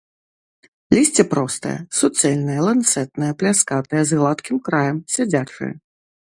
[0.95, 5.73] Лісце простае, суцэльнае, ланцэтнае, пляскатае, з гладкім краем, сядзячае.